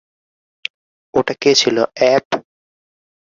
[1.13, 2.25] ওটা কে ছিল, অ্যাব?